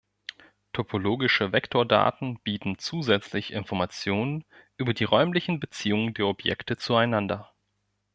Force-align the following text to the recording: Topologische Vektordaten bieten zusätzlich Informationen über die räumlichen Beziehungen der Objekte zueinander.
Topologische 0.73 1.51
Vektordaten 1.51 2.39
bieten 2.39 2.79
zusätzlich 2.79 3.53
Informationen 3.53 4.45
über 4.75 4.95
die 4.95 5.03
räumlichen 5.03 5.59
Beziehungen 5.59 6.15
der 6.15 6.25
Objekte 6.25 6.75
zueinander. 6.75 7.53